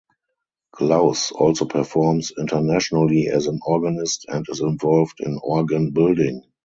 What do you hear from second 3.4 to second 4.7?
an organist and is